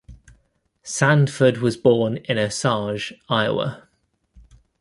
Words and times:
Sandford 0.81 1.57
was 1.59 1.77
born 1.77 2.17
in 2.17 2.39
Osage, 2.39 3.13
Iowa. 3.29 3.87